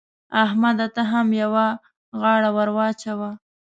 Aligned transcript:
احمده! 0.43 0.87
ته 0.95 1.01
هم 1.11 1.27
يوه 1.43 1.67
غاړه 2.21 2.49
ور 2.55 2.69
واچوه. 2.77 3.29